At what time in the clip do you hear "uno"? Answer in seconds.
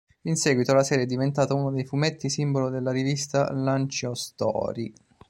1.53-1.69